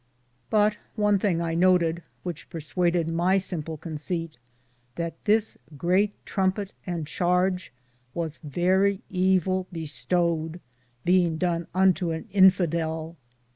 [0.49, 4.39] But one thinge I noteed, which perswaded my simple consaite
[4.95, 7.71] that this great triumpte and charge
[8.15, 10.59] was verrie evile bestowed,
[11.05, 13.15] beinge done unto an infidell.